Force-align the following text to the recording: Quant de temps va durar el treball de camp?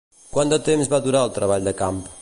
Quant 0.37 0.53
de 0.53 0.59
temps 0.69 0.89
va 0.95 1.01
durar 1.09 1.23
el 1.27 1.33
treball 1.37 1.69
de 1.71 1.77
camp? 1.85 2.03